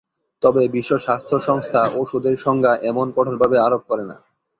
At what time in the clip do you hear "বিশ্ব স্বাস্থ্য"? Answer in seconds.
0.67-1.35